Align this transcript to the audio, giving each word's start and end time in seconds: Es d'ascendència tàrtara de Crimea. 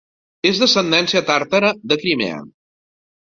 Es 0.51 0.61
d'ascendència 0.61 1.21
tàrtara 1.27 1.71
de 1.91 1.97
Crimea. 2.05 2.39